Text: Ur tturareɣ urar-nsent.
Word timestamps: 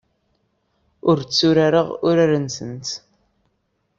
Ur 1.09 1.17
tturareɣ 1.23 1.87
urar-nsent. 2.07 2.87